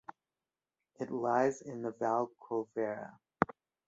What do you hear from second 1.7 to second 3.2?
the Val Colvera.